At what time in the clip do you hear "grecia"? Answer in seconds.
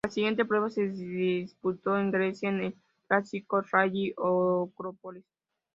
2.09-2.49